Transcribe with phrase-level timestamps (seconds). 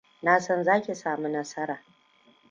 [0.21, 1.79] Na san za ki sami nasara.